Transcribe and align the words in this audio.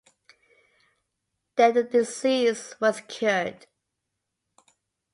Then 1.57 1.75
the 1.75 1.83
disease 1.83 2.73
was 2.79 3.01
cured. 3.01 3.67